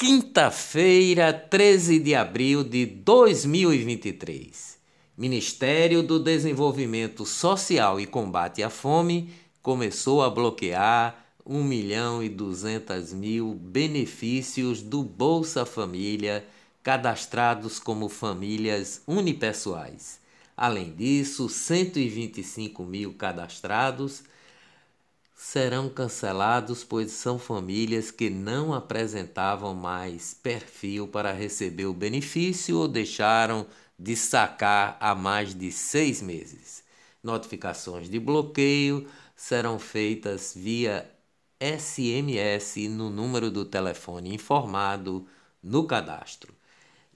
Quinta-feira, 0.00 1.32
13 1.32 1.98
de 1.98 2.14
abril 2.14 2.62
de 2.62 2.86
2023. 2.86 4.78
Ministério 5.16 6.04
do 6.04 6.20
Desenvolvimento 6.20 7.26
Social 7.26 7.98
e 7.98 8.06
Combate 8.06 8.62
à 8.62 8.70
Fome 8.70 9.28
começou 9.60 10.22
a 10.22 10.30
bloquear 10.30 11.26
1 11.44 11.64
milhão 11.64 12.22
e 12.22 12.28
200 12.28 13.12
mil 13.12 13.54
benefícios 13.54 14.80
do 14.80 15.02
Bolsa 15.02 15.66
Família 15.66 16.46
cadastrados 16.80 17.80
como 17.80 18.08
famílias 18.08 19.02
unipessoais. 19.04 20.20
Além 20.56 20.94
disso, 20.94 21.48
125 21.48 22.84
mil 22.84 23.14
cadastrados 23.14 24.22
serão 25.38 25.88
cancelados, 25.88 26.82
pois 26.82 27.12
são 27.12 27.38
famílias 27.38 28.10
que 28.10 28.28
não 28.28 28.74
apresentavam 28.74 29.72
mais 29.72 30.34
perfil 30.34 31.06
para 31.06 31.32
receber 31.32 31.86
o 31.86 31.94
benefício 31.94 32.76
ou 32.76 32.88
deixaram 32.88 33.64
de 33.96 34.16
sacar 34.16 34.96
há 35.00 35.14
mais 35.14 35.54
de 35.54 35.70
seis 35.70 36.20
meses. 36.20 36.82
Notificações 37.22 38.10
de 38.10 38.18
bloqueio 38.18 39.08
serão 39.36 39.78
feitas 39.78 40.52
via 40.56 41.08
SMS 41.60 42.88
no 42.88 43.08
número 43.08 43.48
do 43.48 43.64
telefone 43.64 44.34
informado 44.34 45.24
no 45.62 45.86
cadastro. 45.86 46.52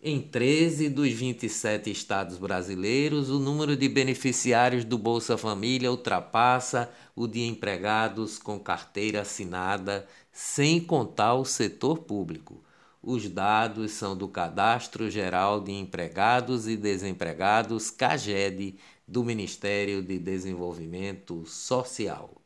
Em 0.04 0.20
13 0.20 0.88
dos 0.88 1.12
27 1.12 1.88
estados 1.88 2.36
brasileiros, 2.36 3.30
o 3.30 3.38
número 3.38 3.76
de 3.76 3.88
beneficiários 3.88 4.84
do 4.84 4.98
Bolsa 4.98 5.38
Família 5.38 5.92
ultrapassa 5.92 6.90
o 7.14 7.28
de 7.28 7.42
empregados 7.42 8.36
com 8.36 8.58
carteira 8.58 9.20
assinada, 9.20 10.04
sem 10.32 10.80
contar 10.80 11.34
o 11.34 11.44
setor 11.44 11.98
público. 11.98 12.64
Os 13.00 13.28
dados 13.28 13.92
são 13.92 14.16
do 14.16 14.26
Cadastro 14.26 15.08
Geral 15.08 15.60
de 15.60 15.70
Empregados 15.70 16.66
e 16.66 16.76
Desempregados, 16.76 17.88
CAGED, 17.88 18.76
do 19.06 19.22
Ministério 19.22 20.02
de 20.02 20.18
Desenvolvimento 20.18 21.46
Social. 21.46 22.41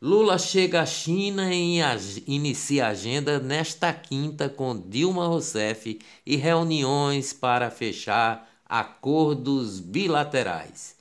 Lula 0.00 0.38
chega 0.38 0.82
à 0.82 0.86
China 0.86 1.52
e 1.52 1.80
inicia 2.24 2.86
a 2.86 2.90
agenda 2.90 3.40
nesta 3.40 3.92
quinta 3.92 4.48
com 4.48 4.80
Dilma 4.80 5.26
Rousseff 5.26 5.98
e 6.24 6.36
reuniões 6.36 7.32
para 7.32 7.68
fechar 7.68 8.48
acordos 8.64 9.80
bilaterais. 9.80 10.94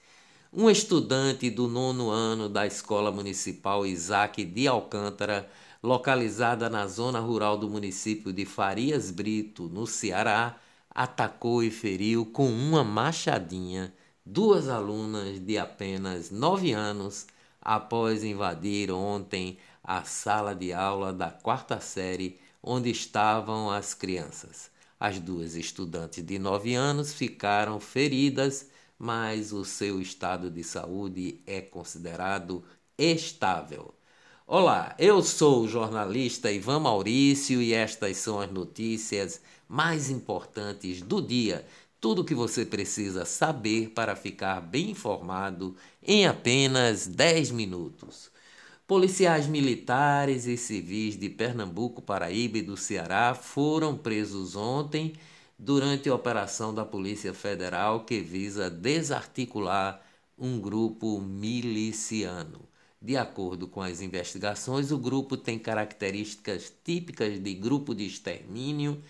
Um 0.51 0.67
estudante 0.67 1.47
do 1.51 1.67
nono 1.67 2.09
ano 2.09 2.49
da 2.49 2.65
Escola 2.65 3.11
Municipal 3.11 3.85
Isaac 3.85 4.43
de 4.43 4.67
Alcântara, 4.67 5.47
localizada 5.83 6.67
na 6.67 6.87
zona 6.87 7.19
rural 7.19 7.55
do 7.55 7.69
município 7.69 8.33
de 8.33 8.45
Farias 8.45 9.11
Brito, 9.11 9.69
no 9.69 9.85
Ceará, 9.85 10.57
atacou 10.89 11.61
e 11.61 11.69
feriu 11.69 12.25
com 12.25 12.49
uma 12.49 12.83
machadinha 12.83 13.93
duas 14.25 14.67
alunas 14.67 15.39
de 15.39 15.55
apenas 15.55 16.31
nove 16.31 16.71
anos 16.71 17.27
após 17.67 18.23
invadir 18.23 18.89
ontem 18.89 19.57
a 19.83 20.01
sala 20.05 20.55
de 20.55 20.71
aula 20.71 21.11
da 21.11 21.29
quarta 21.29 21.81
série 21.81 22.39
onde 22.63 22.89
estavam 22.89 23.69
as 23.69 23.93
crianças. 23.93 24.71
As 24.97 25.19
duas 25.19 25.53
estudantes 25.53 26.23
de 26.23 26.39
9 26.39 26.73
anos 26.75 27.11
ficaram 27.11 27.77
feridas, 27.77 28.69
mas 28.97 29.51
o 29.51 29.65
seu 29.65 29.99
estado 29.99 30.49
de 30.49 30.63
saúde 30.63 31.41
é 31.45 31.59
considerado 31.59 32.63
estável. 32.97 33.93
Olá, 34.47 34.95
eu 34.97 35.21
sou 35.21 35.63
o 35.63 35.67
jornalista 35.67 36.49
Ivan 36.49 36.79
Maurício 36.79 37.61
e 37.61 37.73
estas 37.73 38.15
são 38.15 38.39
as 38.39 38.49
notícias 38.49 39.41
mais 39.67 40.09
importantes 40.09 41.01
do 41.01 41.21
dia 41.21 41.65
tudo 41.99 42.21
o 42.21 42.25
que 42.25 42.35
você 42.35 42.65
precisa 42.65 43.25
saber 43.25 43.89
para 43.89 44.15
ficar 44.15 44.61
bem 44.61 44.91
informado 44.91 45.75
em 46.01 46.27
apenas 46.27 47.07
10 47.07 47.51
minutos. 47.51 48.31
Policiais 48.87 49.47
militares 49.47 50.45
e 50.45 50.55
civis 50.55 51.17
de 51.17 51.29
Pernambuco, 51.29 52.01
Paraíba 52.01 52.59
e 52.59 52.61
do 52.61 52.77
Ceará 52.77 53.33
foram 53.33 53.97
presos 53.97 54.55
ontem 54.55 55.13
durante 55.59 56.07
a 56.07 56.15
operação 56.15 56.73
da 56.73 56.85
Polícia 56.85 57.33
Federal 57.33 58.05
que 58.05 58.21
visa 58.21 58.69
desarticular 58.69 60.01
um 60.37 60.59
grupo 60.59 61.19
miliciano. 61.19 62.61
De 63.01 63.17
acordo 63.17 63.67
com 63.67 63.81
as 63.81 64.01
investigações, 64.01 64.91
o 64.91 64.97
grupo 64.97 65.35
tem 65.35 65.59
características 65.59 66.73
típicas 66.83 67.39
de 67.39 67.53
grupo 67.53 67.93
de 67.93 68.05
extermínio 68.05 69.01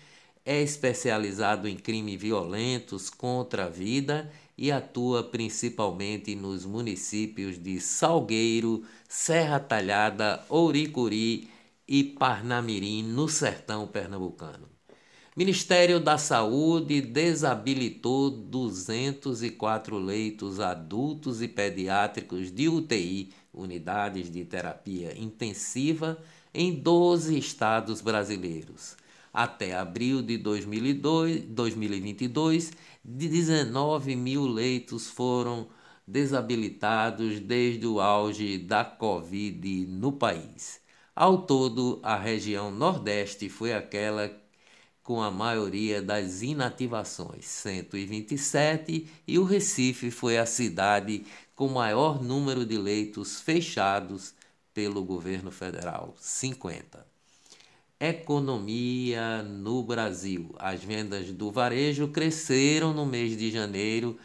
é 0.48 0.62
especializado 0.62 1.68
em 1.68 1.76
crimes 1.76 2.18
violentos 2.18 3.10
contra 3.10 3.66
a 3.66 3.68
vida 3.68 4.32
e 4.56 4.72
atua 4.72 5.22
principalmente 5.22 6.34
nos 6.34 6.64
municípios 6.64 7.62
de 7.62 7.78
Salgueiro, 7.78 8.82
Serra 9.06 9.60
Talhada, 9.60 10.42
Ouricuri 10.48 11.50
e 11.86 12.02
Parnamirim, 12.02 13.02
no 13.02 13.28
sertão 13.28 13.86
pernambucano. 13.86 14.66
Ministério 15.36 16.00
da 16.00 16.16
Saúde 16.16 17.02
desabilitou 17.02 18.30
204 18.30 19.98
leitos 19.98 20.60
adultos 20.60 21.42
e 21.42 21.46
pediátricos 21.46 22.50
de 22.50 22.70
UTI, 22.70 23.34
unidades 23.52 24.30
de 24.30 24.46
terapia 24.46 25.12
intensiva, 25.14 26.16
em 26.54 26.72
12 26.74 27.36
estados 27.36 28.00
brasileiros 28.00 28.96
até 29.38 29.76
abril 29.76 30.20
de 30.20 30.36
2002, 30.36 31.44
2022, 31.44 32.72
19 33.04 34.16
mil 34.16 34.44
leitos 34.44 35.08
foram 35.08 35.68
desabilitados 36.04 37.38
desde 37.38 37.86
o 37.86 38.00
auge 38.00 38.58
da 38.58 38.84
Covid 38.84 39.86
no 39.86 40.10
país. 40.10 40.80
Ao 41.14 41.42
todo, 41.42 42.00
a 42.02 42.16
região 42.16 42.72
Nordeste 42.72 43.48
foi 43.48 43.72
aquela 43.72 44.28
com 45.04 45.22
a 45.22 45.30
maioria 45.30 46.02
das 46.02 46.42
inativações, 46.42 47.44
127, 47.44 49.08
e 49.24 49.38
o 49.38 49.44
Recife 49.44 50.10
foi 50.10 50.36
a 50.36 50.46
cidade 50.46 51.24
com 51.54 51.68
maior 51.68 52.20
número 52.20 52.66
de 52.66 52.76
leitos 52.76 53.40
fechados 53.40 54.34
pelo 54.74 55.04
governo 55.04 55.52
federal, 55.52 56.16
50. 56.18 57.17
Economia 58.00 59.42
no 59.42 59.82
Brasil. 59.82 60.54
As 60.58 60.82
vendas 60.84 61.32
do 61.32 61.50
varejo 61.50 62.06
cresceram 62.08 62.94
no 62.94 63.04
mês 63.04 63.36
de 63.36 63.50
janeiro, 63.50 64.16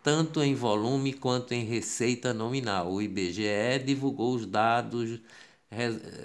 tanto 0.00 0.40
em 0.42 0.54
volume 0.54 1.12
quanto 1.12 1.52
em 1.52 1.64
receita 1.64 2.32
nominal. 2.32 2.92
O 2.92 3.02
IBGE 3.02 3.80
divulgou 3.84 4.32
os 4.34 4.46
dados 4.46 5.20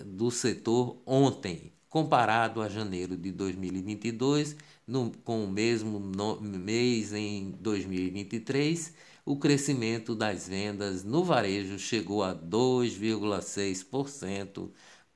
do 0.06 0.30
setor 0.30 1.02
ontem, 1.04 1.74
comparado 1.90 2.62
a 2.62 2.70
janeiro 2.70 3.18
de 3.18 3.32
2022, 3.32 4.56
no, 4.86 5.12
com 5.24 5.44
o 5.44 5.52
mesmo 5.52 6.00
no, 6.00 6.40
mês 6.40 7.14
em 7.14 7.50
2023. 7.60 8.94
O 9.26 9.38
crescimento 9.38 10.14
das 10.14 10.48
vendas 10.48 11.04
no 11.04 11.24
varejo 11.24 11.80
chegou 11.80 12.24
a 12.24 12.36
2,6% 12.36 14.70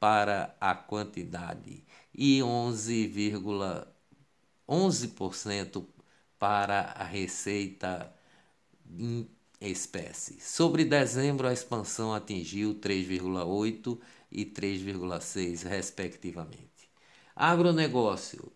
para 0.06 0.56
a 0.62 0.76
quantidade 0.76 1.84
e 2.14 2.38
11,11% 2.38 3.88
11% 4.70 5.84
para 6.38 6.94
a 6.96 7.04
receita 7.04 8.14
em 8.88 9.28
espécie. 9.60 10.40
Sobre 10.40 10.86
dezembro, 10.86 11.48
a 11.48 11.54
expansão 11.54 12.14
atingiu 12.14 12.76
3,8% 12.76 13.98
e 14.32 14.46
3,6%, 14.46 15.68
respectivamente. 15.68 16.88
Agronegócio. 17.36 18.52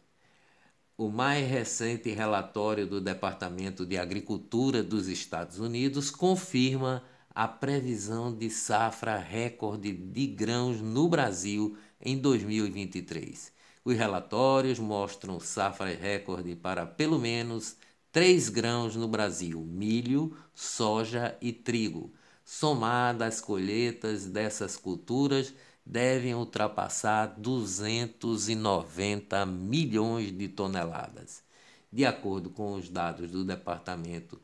O 0.96 1.10
mais 1.10 1.50
recente 1.50 2.12
relatório 2.12 2.86
do 2.86 3.02
Departamento 3.02 3.88
de 3.88 3.98
Agricultura 3.98 4.84
dos 4.84 5.08
Estados 5.08 5.58
Unidos 5.58 6.12
confirma 6.12 7.04
a 7.34 7.48
previsão 7.48 8.36
de 8.36 8.50
safra 8.50 9.18
recorde 9.18 9.94
de 9.94 10.28
grãos 10.28 10.82
no 10.82 11.08
Brasil 11.08 11.78
em 12.02 12.18
2023. 12.18 13.54
Os 13.86 13.96
relatórios 13.96 14.80
mostram 14.80 15.40
safra 15.40 15.94
recorde 15.94 16.56
para 16.56 16.86
pelo 16.86 17.18
menos 17.18 17.78
três 18.12 18.50
grãos 18.50 18.96
no 18.96 19.08
Brasil: 19.08 19.62
milho, 19.62 20.36
soja 20.54 21.38
e 21.42 21.54
trigo. 21.54 22.14
Somadas 22.44 23.36
as 23.36 23.42
colheitas 23.42 24.26
dessas 24.26 24.76
culturas 24.76 25.54
devem 25.86 26.34
ultrapassar 26.36 27.28
290 27.38 29.46
milhões 29.46 30.36
de 30.36 30.48
toneladas. 30.48 31.44
De 31.92 32.06
acordo 32.06 32.52
com 32.52 32.74
os 32.74 32.88
dados 32.90 33.32
do 33.32 33.44
Departamento 33.44 34.40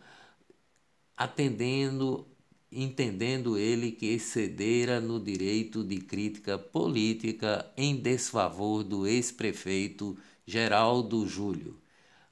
atendendo 1.17 2.26
entendendo 2.70 3.59
ele 3.59 3.93
que 3.93 4.06
excedera 4.06 5.00
no 5.00 5.20
direito 5.20 5.85
de 5.85 5.99
crítica 5.99 6.59
política 6.59 7.70
em 7.76 7.97
desfavor 7.97 8.82
do 8.82 9.06
ex-prefeito 9.06 10.17
Geraldo 10.47 11.26
Júlio. 11.26 11.79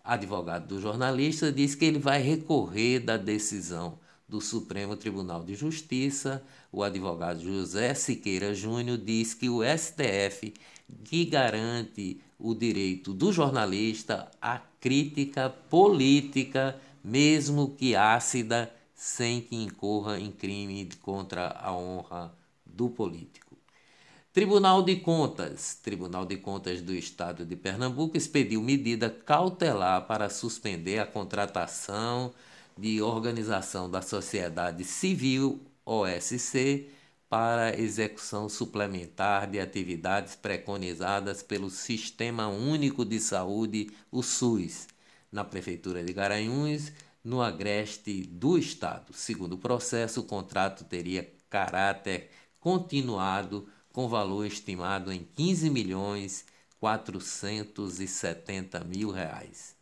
Advogado 0.02 0.66
do 0.66 0.80
jornalista 0.80 1.52
diz 1.52 1.74
que 1.74 1.84
ele 1.84 1.98
vai 1.98 2.22
recorrer 2.22 3.00
da 3.00 3.16
decisão 3.16 3.98
do 4.28 4.40
Supremo 4.40 4.96
Tribunal 4.96 5.42
de 5.44 5.54
Justiça. 5.54 6.42
O 6.72 6.82
advogado 6.82 7.42
José 7.42 7.92
Siqueira 7.94 8.54
Júnior 8.54 8.96
diz 8.96 9.34
que 9.34 9.48
o 9.48 9.60
STF 9.62 10.54
que 11.04 11.24
garante 11.24 12.20
o 12.38 12.54
direito 12.54 13.12
do 13.12 13.32
jornalista 13.32 14.30
à 14.40 14.60
crítica 14.80 15.50
política, 15.50 16.80
mesmo 17.04 17.70
que 17.70 17.94
ácida, 17.94 18.72
sem 18.94 19.40
que 19.40 19.56
incorra 19.56 20.18
em 20.18 20.30
crime 20.30 20.88
contra 21.02 21.48
a 21.48 21.72
honra 21.72 22.34
do 22.64 22.88
político. 22.88 23.49
Tribunal 24.32 24.84
de 24.84 24.94
Contas. 24.94 25.74
Tribunal 25.82 26.24
de 26.24 26.36
Contas 26.36 26.80
do 26.80 26.94
Estado 26.94 27.44
de 27.44 27.56
Pernambuco 27.56 28.16
expediu 28.16 28.62
medida 28.62 29.10
cautelar 29.10 30.06
para 30.06 30.30
suspender 30.30 31.00
a 31.00 31.06
contratação 31.06 32.32
de 32.78 33.02
organização 33.02 33.90
da 33.90 34.00
sociedade 34.00 34.84
civil 34.84 35.60
OSC 35.84 36.88
para 37.28 37.76
execução 37.76 38.48
suplementar 38.48 39.50
de 39.50 39.58
atividades 39.58 40.36
preconizadas 40.36 41.42
pelo 41.42 41.68
Sistema 41.68 42.46
Único 42.46 43.04
de 43.04 43.18
Saúde, 43.18 43.90
o 44.12 44.22
SUS, 44.22 44.86
na 45.32 45.42
Prefeitura 45.42 46.04
de 46.04 46.12
Garanhuns, 46.12 46.92
no 47.24 47.42
agreste 47.42 48.22
do 48.22 48.56
Estado. 48.56 49.12
Segundo 49.12 49.54
o 49.54 49.58
processo, 49.58 50.20
o 50.20 50.24
contrato 50.24 50.84
teria 50.84 51.28
caráter 51.48 52.30
continuado 52.60 53.66
com 54.00 54.08
valor 54.08 54.46
estimado 54.46 55.12
em 55.12 55.26
15 55.36 55.68
milhões 55.68 56.46
470 56.80 58.80
mil 58.80 59.10
reais. 59.10 59.76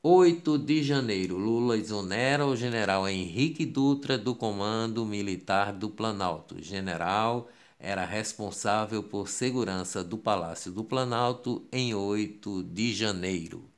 8 0.00 0.56
de 0.56 0.84
janeiro, 0.84 1.36
Lula 1.36 1.76
exonera 1.76 2.46
o 2.46 2.54
general 2.54 3.08
Henrique 3.08 3.66
Dutra 3.66 4.16
do 4.16 4.36
Comando 4.36 5.04
Militar 5.04 5.72
do 5.72 5.90
Planalto. 5.90 6.54
O 6.54 6.62
general 6.62 7.48
era 7.76 8.04
responsável 8.04 9.02
por 9.02 9.28
segurança 9.28 10.04
do 10.04 10.16
Palácio 10.16 10.70
do 10.70 10.84
Planalto 10.84 11.66
em 11.72 11.92
8 11.92 12.62
de 12.62 12.94
janeiro 12.94 13.68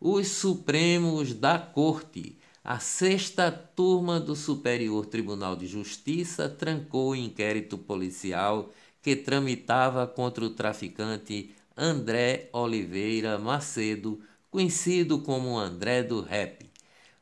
os 0.00 0.28
Supremos 0.28 1.34
da 1.34 1.58
Corte. 1.58 2.38
A 2.68 2.80
sexta 2.80 3.48
turma 3.52 4.18
do 4.18 4.34
Superior 4.34 5.06
Tribunal 5.06 5.54
de 5.54 5.68
Justiça 5.68 6.48
trancou 6.48 7.10
o 7.10 7.14
inquérito 7.14 7.78
policial 7.78 8.72
que 9.00 9.14
tramitava 9.14 10.04
contra 10.04 10.44
o 10.44 10.50
traficante 10.50 11.54
André 11.76 12.50
Oliveira 12.52 13.38
Macedo, 13.38 14.20
conhecido 14.50 15.20
como 15.20 15.56
André 15.56 16.02
do 16.02 16.20
Rap. 16.20 16.68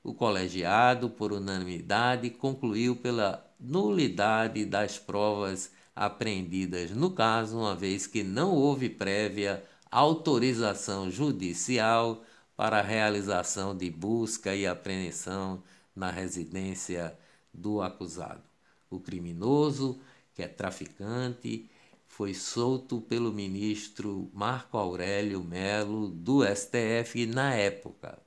O 0.02 0.14
colegiado, 0.14 1.10
por 1.10 1.30
unanimidade, 1.30 2.30
concluiu 2.30 2.96
pela 2.96 3.46
nulidade 3.60 4.64
das 4.64 4.98
provas 4.98 5.70
apreendidas 5.94 6.90
no 6.90 7.10
caso, 7.10 7.58
uma 7.58 7.76
vez 7.76 8.06
que 8.06 8.22
não 8.22 8.54
houve 8.54 8.88
prévia 8.88 9.62
autorização 9.90 11.10
judicial 11.10 12.24
para 12.56 12.78
a 12.78 12.82
realização 12.82 13.76
de 13.76 13.90
busca 13.90 14.54
e 14.54 14.66
apreensão 14.66 15.62
na 15.94 16.10
residência 16.10 17.16
do 17.52 17.80
acusado. 17.82 18.42
O 18.90 19.00
criminoso, 19.00 20.00
que 20.34 20.42
é 20.42 20.48
traficante, 20.48 21.70
foi 22.06 22.32
solto 22.32 23.00
pelo 23.00 23.32
ministro 23.32 24.30
Marco 24.32 24.76
Aurélio 24.78 25.42
Melo 25.42 26.08
do 26.08 26.44
STF 26.44 27.26
na 27.26 27.54
época. 27.54 28.18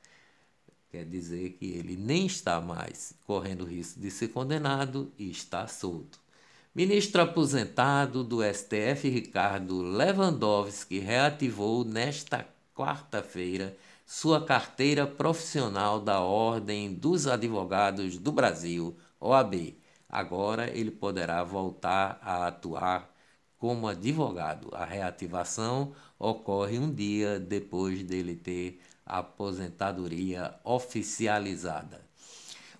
Quer 0.89 1.06
dizer 1.06 1.51
que 1.51 1.65
ele 1.68 1.95
nem 1.95 2.25
está 2.25 2.59
mais 2.59 3.13
correndo 3.25 3.65
risco 3.65 4.00
de 4.00 4.09
ser 4.12 4.29
condenado 4.29 5.12
e 5.18 5.29
está 5.29 5.68
solto. 5.68 6.19
Ministro 6.75 7.21
aposentado 7.21 8.24
do 8.24 8.41
STF 8.44 9.09
Ricardo 9.09 9.81
Lewandowski 9.81 11.00
reativou 11.00 11.83
nesta 11.83 12.47
quarta-feira 12.75 13.75
sua 14.07 14.42
carteira 14.45 15.06
profissional 15.06 16.00
da 16.00 16.21
Ordem 16.21 16.94
dos 16.94 17.27
Advogados 17.27 18.18
do 18.18 18.31
Brasil, 18.31 18.95
OAB. 19.19 19.75
Agora 20.07 20.69
ele 20.69 20.89
poderá 20.89 21.44
voltar 21.44 22.18
a 22.21 22.48
atuar 22.48 23.13
como 23.58 23.86
advogado. 23.86 24.70
A 24.72 24.86
reativação 24.86 25.91
ocorre 26.17 26.79
um 26.79 26.89
dia 26.89 27.38
depois 27.38 28.01
dele 28.01 28.34
ter 28.34 28.79
a 29.05 29.17
aposentadoria 29.17 30.55
oficializada. 30.63 32.00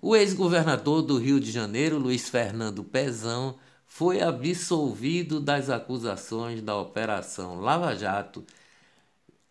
O 0.02 0.16
ex-governador 0.16 1.02
do 1.02 1.18
Rio 1.18 1.42
de 1.42 1.52
Janeiro, 1.52 1.98
Luiz 1.98 2.30
Fernando 2.30 2.86
Pezão, 2.86 3.58
foi 3.86 4.22
absolvido 4.22 5.42
das 5.42 5.70
acusações 5.70 6.62
da 6.62 6.78
Operação 6.78 7.60
Lava 7.60 7.94
Jato 7.96 8.46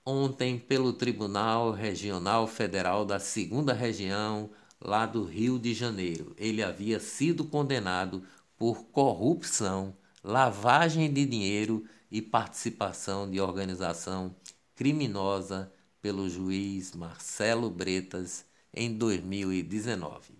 ontem 0.06 0.56
pelo 0.56 0.92
Tribunal 0.92 1.72
Regional 1.72 2.46
Federal 2.46 3.04
da 3.04 3.18
Segunda 3.18 3.72
Região, 3.72 4.48
lá 4.80 5.04
do 5.04 5.24
Rio 5.24 5.58
de 5.58 5.74
Janeiro. 5.74 6.32
Ele 6.38 6.62
havia 6.62 7.00
sido 7.00 7.44
condenado 7.44 8.22
por 8.56 8.84
corrupção, 8.86 9.96
lavagem 10.22 11.12
de 11.12 11.26
dinheiro 11.26 11.84
e 12.08 12.22
participação 12.22 13.28
de 13.28 13.40
organização 13.40 14.32
criminosa 14.76 15.72
pelo 16.00 16.30
juiz 16.30 16.94
Marcelo 16.94 17.68
Bretas 17.68 18.44
em 18.72 18.96
2019. 18.96 20.34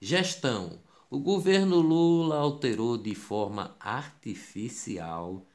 Gestão: 0.00 0.80
o 1.10 1.18
governo 1.18 1.80
Lula 1.80 2.36
alterou 2.36 2.96
de 2.96 3.14
forma 3.14 3.76
artificial 3.78 5.46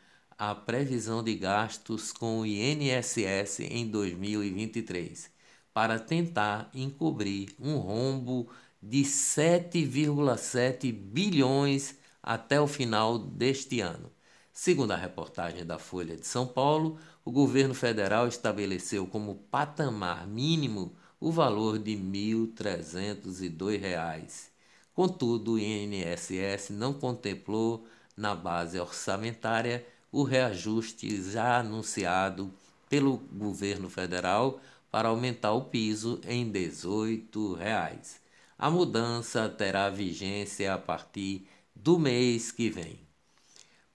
a 0.43 0.55
previsão 0.55 1.21
de 1.21 1.35
gastos 1.35 2.11
com 2.11 2.39
o 2.39 2.45
INSS 2.47 3.59
em 3.59 3.87
2023, 3.87 5.29
para 5.71 5.99
tentar 5.99 6.67
encobrir 6.73 7.53
um 7.59 7.77
rombo 7.77 8.49
de 8.81 9.03
7,7 9.03 10.91
bilhões 10.91 11.93
até 12.23 12.59
o 12.59 12.65
final 12.65 13.19
deste 13.19 13.81
ano. 13.81 14.11
Segundo 14.51 14.93
a 14.93 14.95
reportagem 14.95 15.63
da 15.63 15.77
Folha 15.77 16.17
de 16.17 16.25
São 16.25 16.47
Paulo, 16.47 16.97
o 17.23 17.31
governo 17.31 17.75
federal 17.75 18.27
estabeleceu 18.27 19.05
como 19.05 19.35
patamar 19.51 20.25
mínimo 20.25 20.95
o 21.19 21.31
valor 21.31 21.77
de 21.77 21.93
R$ 21.93 22.01
1.302. 22.01 24.49
Contudo, 24.91 25.51
o 25.51 25.59
INSS 25.59 26.71
não 26.71 26.95
contemplou 26.95 27.85
na 28.17 28.33
base 28.33 28.79
orçamentária 28.79 29.85
o 30.11 30.23
reajuste 30.23 31.21
já 31.31 31.59
anunciado 31.59 32.51
pelo 32.89 33.17
governo 33.31 33.89
federal 33.89 34.59
para 34.91 35.07
aumentar 35.07 35.53
o 35.53 35.65
piso 35.65 36.19
em 36.27 36.49
18 36.51 37.53
reais. 37.53 38.19
A 38.57 38.69
mudança 38.69 39.47
terá 39.47 39.89
vigência 39.89 40.73
a 40.73 40.77
partir 40.77 41.47
do 41.75 41.97
mês 41.97 42.51
que 42.51 42.69
vem. 42.69 42.99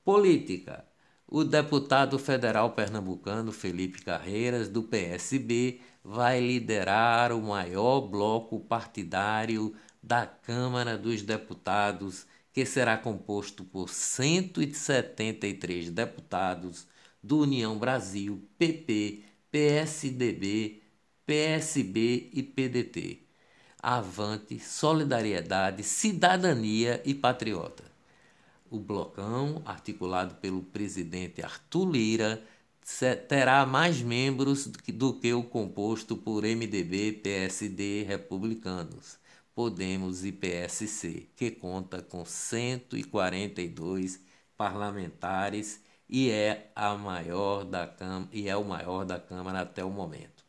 Política. 0.04 0.84
O 1.28 1.44
deputado 1.44 2.18
federal 2.18 2.70
pernambucano 2.70 3.52
Felipe 3.52 4.00
Carreiras, 4.02 4.68
do 4.68 4.82
PSB, 4.82 5.80
vai 6.02 6.40
liderar 6.40 7.32
o 7.32 7.42
maior 7.42 8.00
bloco 8.00 8.60
partidário 8.60 9.74
da 10.02 10.24
Câmara 10.24 10.96
dos 10.96 11.22
Deputados, 11.22 12.26
que 12.56 12.64
será 12.64 12.96
composto 12.96 13.64
por 13.64 13.90
173 13.90 15.90
deputados 15.90 16.88
do 17.22 17.40
União 17.40 17.78
Brasil, 17.78 18.48
PP, 18.56 19.24
PSDB, 19.50 20.80
PSB 21.26 22.30
e 22.32 22.42
PDT. 22.42 23.18
Avante, 23.82 24.58
Solidariedade, 24.58 25.82
Cidadania 25.82 27.02
e 27.04 27.12
Patriota. 27.12 27.84
O 28.70 28.80
blocão, 28.80 29.60
articulado 29.66 30.36
pelo 30.36 30.62
presidente 30.62 31.42
Arthur 31.42 31.90
Lira, 31.90 32.42
terá 33.28 33.66
mais 33.66 34.00
membros 34.00 34.66
do 34.66 35.12
que 35.12 35.34
o 35.34 35.42
composto 35.42 36.16
por 36.16 36.42
MDB, 36.42 37.20
PSD, 37.22 38.04
republicanos, 38.04 39.18
Podemos 39.56 40.22
e 40.22 40.30
PSC, 40.32 41.28
que 41.34 41.50
conta 41.50 42.02
com 42.02 42.26
142 42.26 44.20
parlamentares 44.54 45.80
e 46.06 46.30
é 46.30 46.70
a 46.76 46.94
maior 46.94 47.64
da 47.64 47.90
e 48.30 48.50
é 48.50 48.56
o 48.56 48.62
maior 48.62 49.06
da 49.06 49.18
Câmara 49.18 49.62
até 49.62 49.82
o 49.82 49.88
momento. 49.88 50.44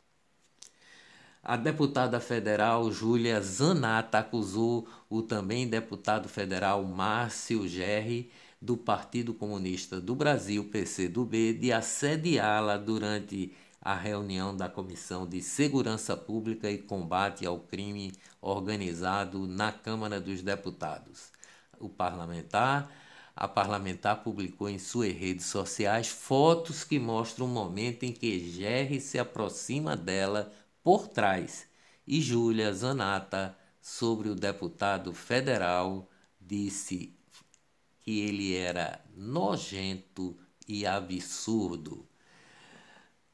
A 1.42 1.56
deputada 1.56 2.20
federal 2.20 2.92
Júlia 2.92 3.42
Zanata 3.42 4.20
acusou 4.20 4.86
o 5.10 5.22
também 5.22 5.70
deputado 5.70 6.28
federal 6.28 6.84
Márcio 6.84 7.66
Gerri 7.66 8.30
do 8.62 8.76
Partido 8.76 9.34
Comunista 9.34 10.02
do 10.02 10.16
Brasil, 10.16 10.66
PCdoB, 10.66 11.54
de 11.54 11.72
assediá-la 11.72 12.76
durante 12.76 13.54
a 13.82 13.96
reunião 13.96 14.56
da 14.56 14.68
Comissão 14.68 15.28
de 15.28 15.42
Segurança 15.42 16.16
Pública 16.18 16.70
e 16.70 16.78
Combate 16.78 17.46
ao 17.46 17.60
Crime 17.60 18.14
Organizado 18.42 19.48
na 19.48 19.72
Câmara 19.72 20.20
dos 20.20 20.42
Deputados. 20.42 21.32
O 21.80 21.88
parlamentar 21.88 22.92
a 23.36 23.48
parlamentar 23.48 24.24
publicou 24.24 24.68
em 24.68 24.80
suas 24.80 25.14
redes 25.14 25.46
sociais 25.46 26.08
fotos 26.08 26.84
que 26.84 26.98
mostram 26.98 27.46
o 27.46 27.50
momento 27.50 28.04
em 28.04 28.12
que 28.12 28.40
Jerry 28.40 29.00
se 29.00 29.20
aproxima 29.20 29.96
dela 29.96 30.52
por 30.84 31.08
trás 31.08 31.68
e 32.08 32.22
Júlia 32.22 32.74
Zanata, 32.74 33.56
sobre 33.82 34.30
o 34.30 34.36
deputado 34.36 35.14
federal, 35.14 36.10
disse 36.42 37.14
que 38.02 38.20
ele 38.22 38.56
era 38.56 39.04
nojento 39.16 40.38
e 40.68 40.86
absurdo. 40.86 42.08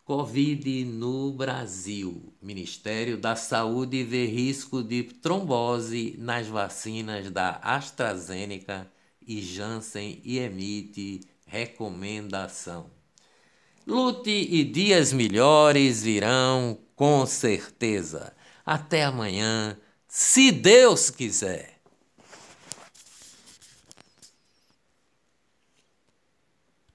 Covid 0.06 0.84
no 0.84 1.32
Brasil. 1.32 2.34
Ministério 2.42 3.18
da 3.18 3.38
Saúde 3.38 4.04
vê 4.04 4.26
risco 4.26 4.84
de 4.84 5.04
trombose 5.04 6.16
nas 6.20 6.46
vacinas 6.48 7.32
da 7.32 7.52
AstraZeneca 7.64 8.92
e 9.26 9.42
Janssen 9.42 10.20
e 10.26 10.40
emite 10.40 11.22
recomendação. 11.46 12.92
Lute 13.88 14.30
e 14.30 14.66
dias 14.66 15.14
melhores 15.14 16.04
virão 16.04 16.78
com 16.98 17.26
certeza. 17.26 18.34
Até 18.66 19.06
amanhã, 19.06 19.78
se 20.06 20.52
Deus 20.52 21.10
quiser. 21.10 21.73